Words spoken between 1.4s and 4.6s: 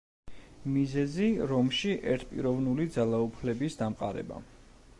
რომში ერთპიროვნული ძალაუფლების დამყარება.